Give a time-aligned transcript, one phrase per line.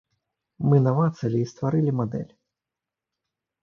[0.69, 2.29] Мы намацалі і стварылі мадэль.